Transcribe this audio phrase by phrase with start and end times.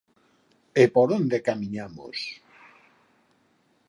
[0.81, 2.17] E por onde camiñamos?